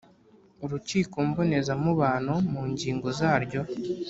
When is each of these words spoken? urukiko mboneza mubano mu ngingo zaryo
urukiko 0.63 1.15
mboneza 1.29 1.71
mubano 1.83 2.33
mu 2.51 2.61
ngingo 2.71 3.07
zaryo 3.19 3.61